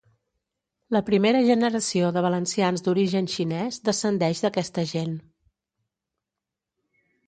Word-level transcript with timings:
La 0.95 1.01
primera 1.09 1.41
generació 1.49 2.09
de 2.17 2.25
valencians 2.27 2.85
d'origen 2.89 3.31
xinès 3.37 3.81
descendeix 3.91 4.45
d'aquesta 4.49 4.91
gent. 4.97 5.17